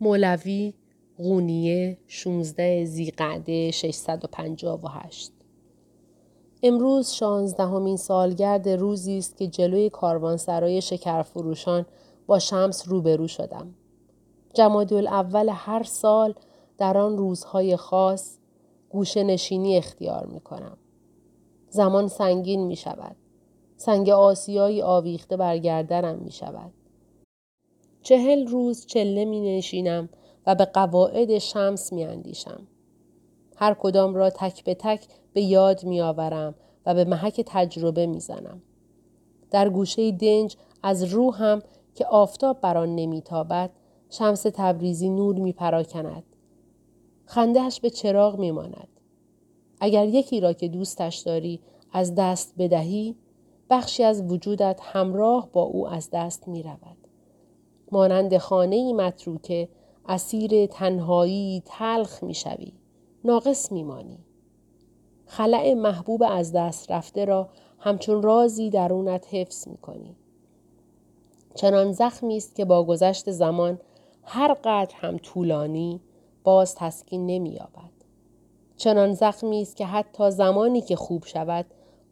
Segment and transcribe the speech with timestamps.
[0.00, 0.74] مولوی
[1.18, 5.32] قونیه 16 زیقعده 658
[6.62, 11.86] امروز شانزدهمین سالگرد روزی است که جلوی کاروانسرای شکرفروشان
[12.26, 13.74] با شمس روبرو شدم.
[14.54, 16.34] جمادی اول هر سال
[16.78, 18.38] در آن روزهای خاص
[18.88, 20.76] گوشه نشینی اختیار می کنم.
[21.68, 23.16] زمان سنگین می شود.
[23.76, 26.72] سنگ آسیایی آویخته بر گردنم می شود.
[28.04, 30.08] چهل روز چله می نشینم
[30.46, 32.66] و به قواعد شمس می اندیشم.
[33.56, 36.54] هر کدام را تک به تک به یاد می آورم
[36.86, 38.62] و به محک تجربه می زنم.
[39.50, 41.62] در گوشه دنج از روحم
[41.94, 43.70] که آفتاب بر آن نمیتابد
[44.10, 46.22] شمس تبریزی نور می پراکند.
[47.26, 48.88] خندهش به چراغ می ماند.
[49.80, 51.60] اگر یکی را که دوستش داری
[51.92, 53.16] از دست بدهی
[53.70, 57.03] بخشی از وجودت همراه با او از دست می رود.
[57.94, 59.68] مانند خانه ای متروکه
[60.08, 62.72] اسیر تنهایی تلخ می شوی.
[63.24, 64.18] ناقص می مانی.
[65.26, 70.16] خلع محبوب از دست رفته را همچون رازی درونت حفظ می کنی.
[71.54, 73.80] چنان زخمی است که با گذشت زمان
[74.22, 76.00] هر قدر هم طولانی
[76.44, 77.90] باز تسکین نمییابد
[78.76, 81.66] چنان زخمی است که حتی زمانی که خوب شود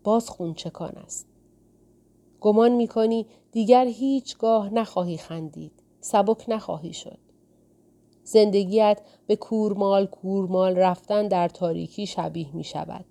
[0.04, 1.31] باز خونچکان است
[2.42, 7.18] گمان می‌کنی دیگر هیچگاه نخواهی خندید سبک نخواهی شد
[8.24, 13.04] زندگیت به کورمال کورمال رفتن در تاریکی شبیه می شود.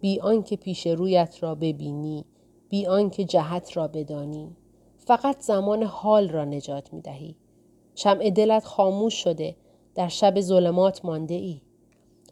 [0.00, 2.24] بی آنکه پیش رویت را ببینی،
[2.68, 4.56] بی آنکه جهت را بدانی.
[4.98, 7.36] فقط زمان حال را نجات می دهی.
[7.94, 9.56] شمع دلت خاموش شده
[9.94, 11.60] در شب ظلمات مانده ای.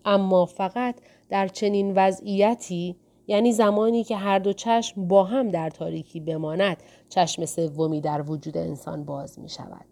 [0.05, 0.95] اما فقط
[1.29, 2.97] در چنین وضعیتی
[3.31, 6.77] یعنی زمانی که هر دو چشم با هم در تاریکی بماند
[7.09, 9.85] چشم سومی در وجود انسان باز می شود.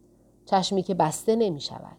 [0.47, 1.97] چشمی که بسته نمی شود.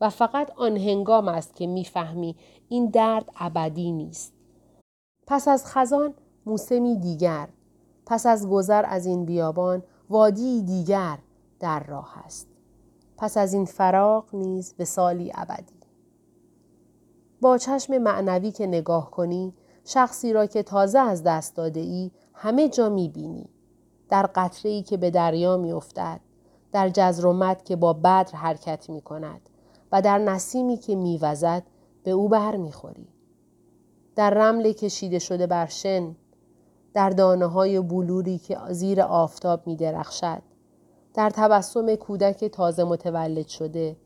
[0.00, 2.36] و فقط آن هنگام است که می‌فهمی
[2.68, 4.32] این درد ابدی نیست.
[5.26, 6.14] پس از خزان
[6.46, 7.48] موسمی دیگر
[8.06, 11.18] پس از گذر از این بیابان وادی دیگر
[11.60, 12.48] در راه است.
[13.16, 15.80] پس از این فراق نیز به سالی ابدی.
[17.40, 19.54] با چشم معنوی که نگاه کنی
[19.92, 23.48] شخصی را که تازه از دست داده ای همه جا می بینی.
[24.08, 26.20] در قطره ای که به دریا می افتد.
[26.72, 29.40] در جزرومت که با بدر حرکت می کند.
[29.92, 31.62] و در نسیمی که میوزد
[32.04, 33.08] به او بر می‌خوری.
[34.16, 36.16] در رمل کشیده شده بر شن
[36.94, 40.42] در دانه های بلوری که زیر آفتاب می درخشد.
[41.14, 43.96] در تبسم کودک تازه متولد شده.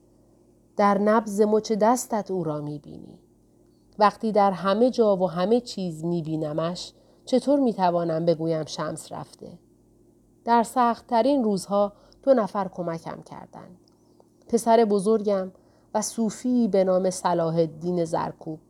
[0.77, 3.24] در نبز مچ دستت او را می بینی.
[3.99, 6.93] وقتی در همه جا و همه چیز می بینمش
[7.25, 9.59] چطور می توانم بگویم شمس رفته؟
[10.45, 13.79] در سختترین روزها دو نفر کمکم کردند.
[14.49, 15.53] پسر بزرگم
[15.95, 18.61] و صوفی به نام صلاح الدین زرکوب.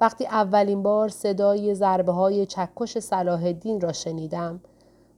[0.00, 4.60] وقتی اولین بار صدای ضربه های چکش صلاح الدین را شنیدم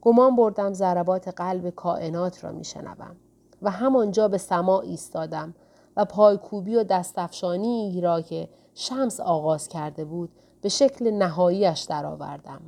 [0.00, 3.16] گمان بردم ضربات قلب کائنات را میشنوم
[3.62, 5.54] و همانجا به سما ایستادم
[5.98, 12.60] و پایکوبی و دستفشانی را که شمس آغاز کرده بود به شکل نهاییش درآوردم.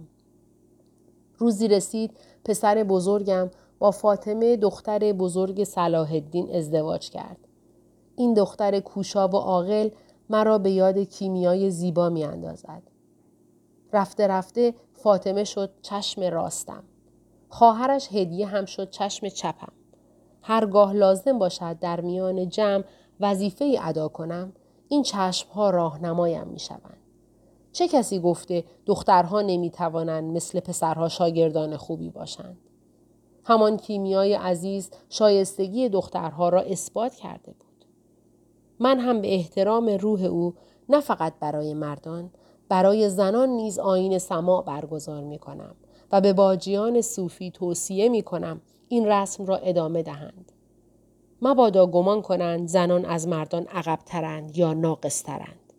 [1.39, 7.39] روزی رسید پسر بزرگم با فاطمه دختر بزرگ صلاح الدین ازدواج کرد.
[8.17, 9.91] این دختر کوشا و عاقل
[10.31, 12.83] مرا به یاد کیمیای زیبا می اندازد.
[13.93, 16.83] رفته رفته فاطمه شد چشم راستم.
[17.49, 19.73] خواهرش هدیه هم شد چشم چپم.
[20.43, 22.85] هرگاه لازم باشد در میان جمع
[23.21, 24.53] وظیفه ادا کنم
[24.89, 26.97] این چشم ها راهنمایم می شوند.
[27.73, 32.59] چه کسی گفته دخترها نمی توانند مثل پسرها شاگردان خوبی باشند؟
[33.45, 37.85] همان کیمیای عزیز شایستگی دخترها را اثبات کرده بود.
[38.79, 40.55] من هم به احترام روح او
[40.89, 42.31] نه فقط برای مردان
[42.69, 45.75] برای زنان نیز آین سماع برگزار می کنم
[46.13, 50.53] و به باجیان صوفی توصیه می کنم این رسم را ادامه دهند.
[51.43, 55.73] مبادا گمان کنند زنان از مردان عقبترند یا ناقصترند.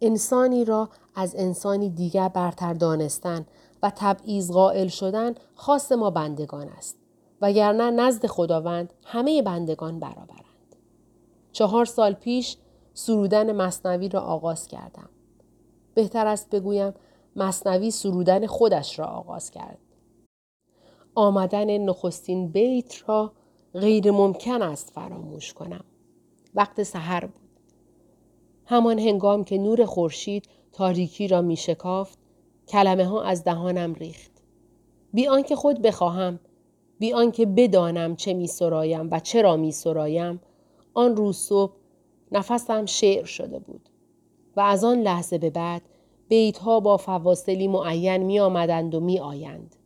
[0.00, 3.46] انسانی را از انسانی دیگر برتر دانستن
[3.82, 6.96] و تبعیض قائل شدن خاص ما بندگان است
[7.40, 10.76] وگرنه نزد خداوند همه بندگان برابرند.
[11.52, 12.56] چهار سال پیش
[12.94, 15.08] سرودن مصنوی را آغاز کردم.
[15.94, 16.94] بهتر است بگویم
[17.36, 19.78] مصنوی سرودن خودش را آغاز کرد.
[21.14, 23.32] آمدن نخستین بیت را
[23.74, 25.84] غیر ممکن است فراموش کنم.
[26.54, 27.50] وقت سحر بود.
[28.66, 32.18] همان هنگام که نور خورشید تاریکی را می شکافت،
[32.68, 34.30] کلمه ها از دهانم ریخت.
[35.12, 36.40] بی آنکه خود بخواهم،
[36.98, 40.40] بی آنکه بدانم چه می سرایم و چرا می سرایم،
[40.94, 41.72] آن روز صبح
[42.32, 43.88] نفسم شعر شده بود
[44.56, 45.82] و از آن لحظه به بعد
[46.28, 49.76] بیت ها با فواصلی معین می آمدند و می آیند.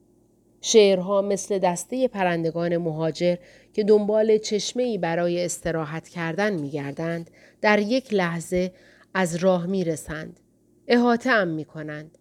[0.66, 3.36] شعرها مثل دسته پرندگان مهاجر
[3.72, 7.30] که دنبال چشمه برای استراحت کردن می گردند
[7.60, 8.72] در یک لحظه
[9.14, 10.40] از راه می رسند.
[10.88, 12.18] احاطه ام می کنند.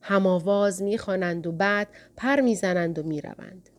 [0.00, 3.70] هماواز می خوانند و بعد پر می زنند و می روند.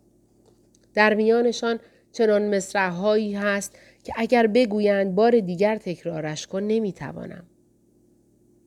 [0.93, 1.79] در میانشان
[2.11, 7.43] چنان مصرعهایی هست که اگر بگویند بار دیگر تکرارش کن نمی توانم.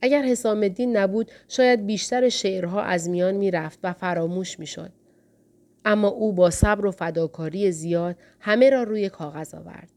[0.02, 5.01] اگر حسام الدین نبود شاید بیشتر شعرها از میان می رفت و فراموش می شد.
[5.84, 9.90] اما او با صبر و فداکاری زیاد همه را روی کاغذ آورد.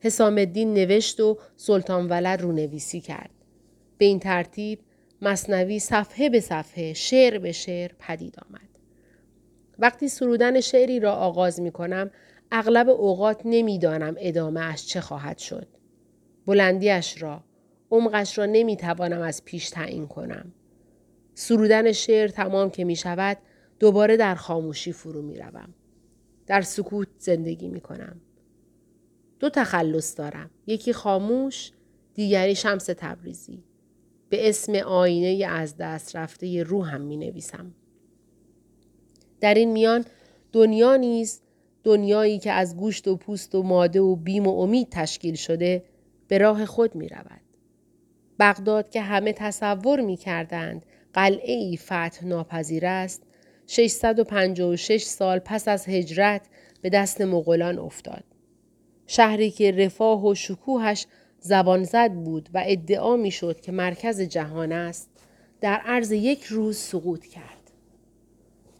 [0.00, 3.30] حسام الدین نوشت و سلطان ولد رو نویسی کرد.
[3.98, 4.78] به این ترتیب
[5.22, 8.68] مصنوی صفحه به صفحه شعر به شعر پدید آمد.
[9.78, 12.10] وقتی سرودن شعری را آغاز می کنم
[12.52, 15.68] اغلب اوقات نمی‌دانم ادامه اش چه خواهد شد.
[16.46, 17.44] بلندیش را،
[17.90, 20.52] عمقش را نمی توانم از پیش تعیین کنم.
[21.34, 23.38] سرودن شعر تمام که می شود
[23.78, 25.74] دوباره در خاموشی فرو می روم.
[26.46, 28.20] در سکوت زندگی می کنم.
[29.40, 30.50] دو تخلص دارم.
[30.66, 31.72] یکی خاموش،
[32.14, 33.64] دیگری شمس تبریزی.
[34.28, 37.74] به اسم آینه از دست رفته روحم می نویسم.
[39.40, 40.04] در این میان
[40.52, 41.40] دنیا نیز
[41.84, 45.84] دنیایی که از گوشت و پوست و ماده و بیم و امید تشکیل شده
[46.28, 47.40] به راه خود می رود.
[48.38, 53.22] بغداد که همه تصور می کردند قلعه ای فتح ناپذیر است
[53.66, 56.42] 656 سال پس از هجرت
[56.82, 58.24] به دست مغولان افتاد.
[59.06, 61.06] شهری که رفاه و شکوهش
[61.40, 65.10] زبان زد بود و ادعا می شد که مرکز جهان است
[65.60, 67.70] در عرض یک روز سقوط کرد.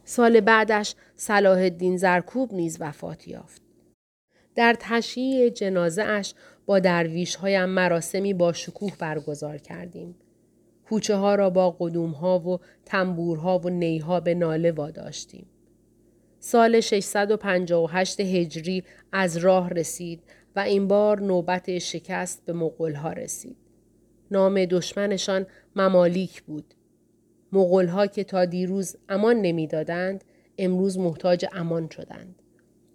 [0.05, 3.63] سال بعدش صلاح الدین زرکوب نیز وفات یافت.
[4.55, 6.35] در تشییع جنازه اش
[6.67, 10.15] با درویش هایم مراسمی با شکوه برگزار کردیم.
[10.89, 15.47] کوچه ها را با قدوم ها و تنبورها و نیها به ناله واداشتیم.
[16.39, 20.23] سال 658 هجری از راه رسید
[20.57, 23.57] و این بار نوبت شکست به مغول رسید.
[24.31, 25.47] نام دشمنشان
[25.77, 26.75] ممالیک بود.
[27.53, 30.25] مغول که تا دیروز امان نمی‌دادند
[30.59, 32.43] امروز محتاج امان شدند.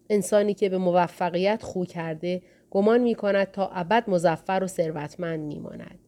[0.10, 2.42] انسانی که به موفقیت خو کرده
[2.72, 6.00] گمان می کند تا ابد مزفر و ثروتمند می ماند.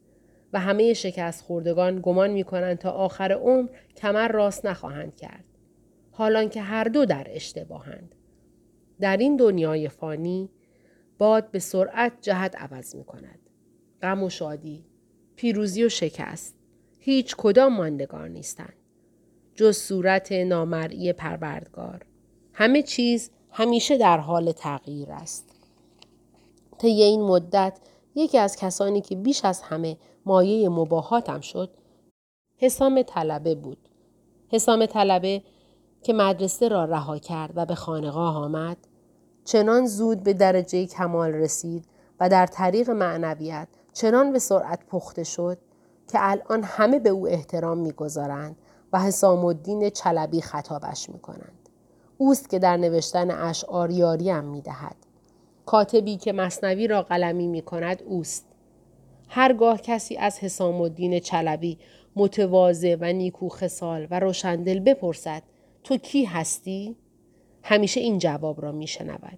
[0.53, 5.43] و همه شکست خوردگان گمان می کنند تا آخر عمر کمر راست نخواهند کرد.
[6.11, 8.15] حالان که هر دو در اشتباهند.
[8.99, 10.49] در این دنیای فانی
[11.17, 13.39] باد به سرعت جهت عوض می کند.
[14.01, 14.85] غم و شادی،
[15.35, 16.55] پیروزی و شکست،
[16.99, 18.73] هیچ کدام ماندگار نیستند.
[19.55, 22.05] جز صورت نامرئی پروردگار.
[22.53, 25.49] همه چیز همیشه در حال تغییر است.
[26.77, 27.79] طی این مدت
[28.15, 31.69] یکی از کسانی که بیش از همه مایه مباهاتم شد
[32.57, 33.89] حسام طلبه بود.
[34.49, 35.41] حسام طلبه
[36.03, 38.77] که مدرسه را رها کرد و به خانقاه آمد
[39.45, 41.85] چنان زود به درجه کمال رسید
[42.19, 45.57] و در طریق معنویت چنان به سرعت پخته شد
[46.07, 48.55] که الان همه به او احترام می‌گذارند
[48.93, 51.69] و حسام الدین چلبی خطابش می کنند.
[52.17, 54.95] اوست که در نوشتن اشعار یاریم می دهد.
[55.65, 58.45] کاتبی که مصنوی را قلمی می کند اوست.
[59.33, 61.77] هرگاه کسی از حسام الدین چلبی
[62.15, 65.43] متواضع و نیکو خسال و روشندل بپرسد
[65.83, 66.95] تو کی هستی؟
[67.63, 69.37] همیشه این جواب را می شنود.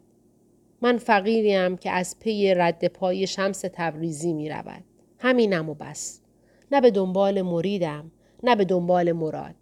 [0.81, 4.83] من فقیریم که از پی رد پای شمس تبریزی می رود.
[5.19, 6.21] همینم و بس.
[6.71, 8.11] نه به دنبال مریدم
[8.43, 9.55] نه به دنبال مراد.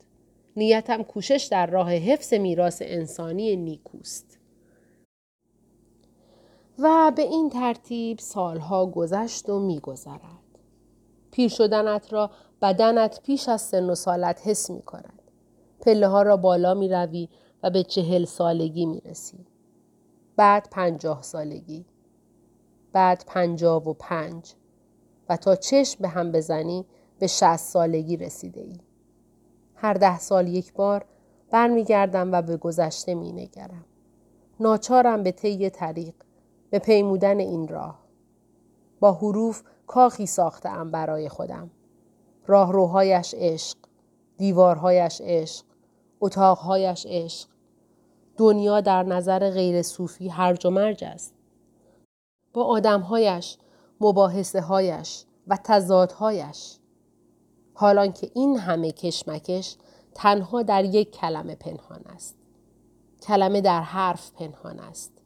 [0.55, 4.30] نیتم کوشش در راه حفظ میراث انسانی نیکوست.
[6.83, 10.21] و به این ترتیب سالها گذشت و میگذرد.
[11.31, 15.21] پیر شدنت را بدنت پیش از سن و سالت حس می کند.
[15.81, 17.29] پله ها را بالا می روی
[17.63, 19.45] و به چهل سالگی می رسی.
[20.35, 21.85] بعد پنجاه سالگی.
[22.93, 24.53] بعد پنجاه و پنج.
[25.29, 26.85] و تا چشم به هم بزنی
[27.19, 28.77] به شست سالگی رسیده ای.
[29.75, 31.05] هر ده سال یک بار
[31.51, 33.85] برمیگردم و به گذشته می نگرم.
[34.59, 36.13] ناچارم به طی طریق
[36.71, 37.99] به پیمودن این راه.
[38.99, 41.71] با حروف کاخی ساختم برای خودم.
[42.47, 43.77] راهروهایش عشق،
[44.37, 45.65] دیوارهایش عشق،
[46.21, 47.49] اتاقهایش عشق.
[48.37, 51.33] دنیا در نظر غیر صوفی هرج و مرج است.
[52.53, 53.57] با آدمهایش،
[54.01, 56.77] مباحثه هایش و تضادهایش.
[57.73, 59.75] حالان که این همه کشمکش
[60.15, 62.37] تنها در یک کلمه پنهان است.
[63.21, 65.20] کلمه در حرف پنهان است.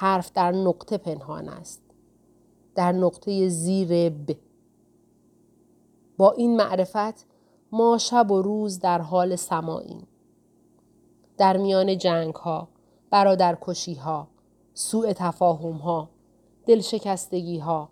[0.00, 1.82] حرف در نقطه پنهان است.
[2.74, 4.36] در نقطه زیر ب
[6.16, 7.26] با این معرفت
[7.72, 10.06] ما شب و روز در حال سماییم
[11.38, 12.68] در میان جنگ ها
[13.10, 14.28] برادر کشی ها
[14.74, 16.10] سوء تفاهم ها
[16.66, 17.88] دلشکستگی ها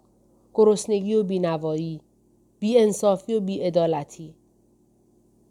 [0.55, 2.01] گرسنگی و بینوایی
[2.59, 4.35] بی انصافی و بی ادالتی.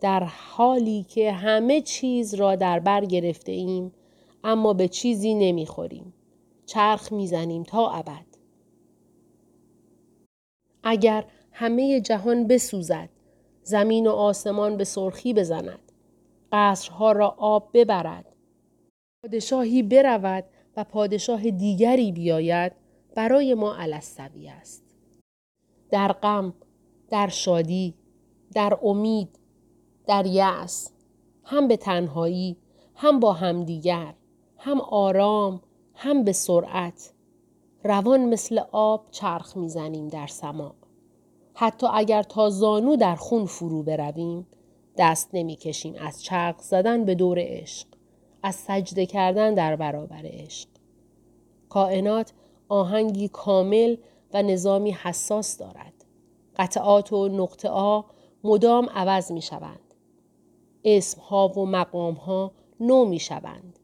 [0.02, 3.92] در حالی که همه چیز را در بر گرفته ایم
[4.44, 6.14] اما به چیزی نمی‌خوریم.
[6.66, 8.26] چرخ می‌زنیم تا ابد.
[10.84, 13.10] اگر همه جهان بسوزد
[13.64, 15.92] زمین و آسمان به سرخی بزند
[16.52, 18.26] قصرها را آب ببرد
[19.24, 20.44] پادشاهی برود
[20.78, 22.72] و پادشاه دیگری بیاید
[23.16, 24.84] برای ما علستوی است
[25.90, 26.54] در غم
[27.10, 27.94] در شادی
[28.54, 29.40] در امید
[30.08, 30.92] در یأس
[31.44, 32.58] هم به تنهایی
[32.96, 34.14] هم با همدیگر
[34.58, 35.62] هم آرام
[35.96, 37.14] هم به سرعت
[37.84, 40.76] روان مثل آب چرخ می‌زنیم در سما
[41.54, 44.48] حتی اگر تا زانو در خون فرو برویم
[44.98, 47.88] دست نمی‌کشیم از چرخ زدن به دور عشق
[48.44, 50.70] از سجده کردن در برابر عشق
[51.70, 52.34] کائنات
[52.70, 53.96] آهنگی کامل
[54.34, 55.94] و نظامی حساس دارد
[56.56, 58.02] قطعات و نقطه آ
[58.44, 59.94] مدام عوض می شوند.
[60.84, 63.80] اسم ها و مقام ها نو می شوند.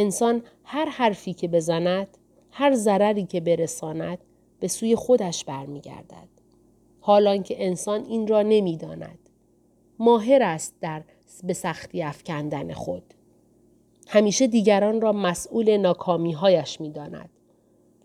[0.00, 2.18] انسان هر حرفی که بزند،
[2.50, 4.18] هر ضرری که برساند
[4.60, 6.28] به سوی خودش برمیگردد.
[7.00, 9.18] حالان که انسان این را نمی‌داند.
[9.98, 11.02] ماهر است در
[11.44, 13.14] به سختی افکندن خود.
[14.08, 17.30] همیشه دیگران را مسئول ناکامی هایش می داند.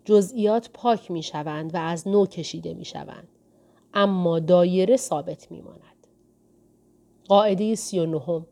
[0.04, 3.28] جزئیات پاک می شوند و از نو کشیده می شوند.
[3.94, 6.06] اما دایره ثابت می ماند.
[7.28, 8.46] قاعده سی و.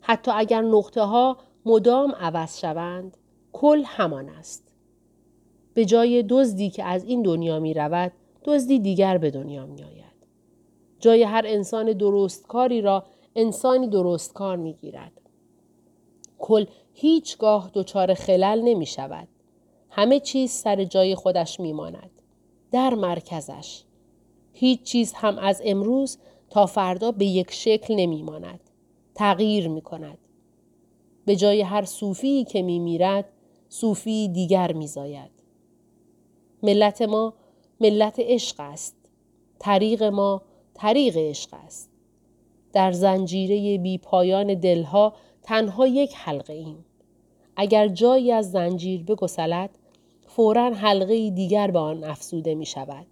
[0.00, 3.16] حتی اگر نقطه ها مدام عوض شوند
[3.52, 4.72] کل همان است.
[5.74, 8.12] به جای دزدی که از این دنیا می رود
[8.44, 10.16] دزدی دیگر به دنیا می آید.
[11.00, 13.04] جای هر انسان درستکاری را
[13.36, 15.12] انسانی درستکار می گیرد.
[16.38, 19.28] کل هیچگاه دچار خلل نمی شود.
[19.90, 22.10] همه چیز سر جای خودش می ماند.
[22.72, 23.82] در مرکزش.
[24.52, 26.18] هیچ چیز هم از امروز
[26.50, 28.60] تا فردا به یک شکل نمی ماند.
[29.14, 30.18] تغییر می کند.
[31.26, 33.24] به جای هر صوفی که می میرد
[33.68, 35.30] صوفی دیگر می زاید.
[36.62, 37.34] ملت ما
[37.80, 38.96] ملت عشق است.
[39.58, 40.42] طریق ما
[40.74, 41.90] طریق عشق است.
[42.72, 46.84] در زنجیره بی پایان دلها تنها یک حلقه ایم.
[47.56, 49.70] اگر جایی از زنجیر بگسلد
[50.26, 53.06] فورا حلقه دیگر به آن افسوده می شود.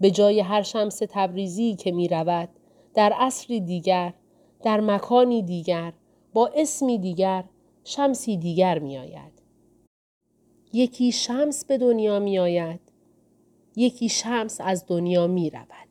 [0.00, 2.48] به جای هر شمس تبریزی که می رود
[2.94, 4.14] در عصری دیگر
[4.62, 5.92] در مکانی دیگر
[6.34, 7.44] با اسمی دیگر
[7.84, 9.42] شمسی دیگر می آید.
[10.72, 12.80] یکی شمس به دنیا می آید
[13.76, 15.83] یکی شمس از دنیا می رود.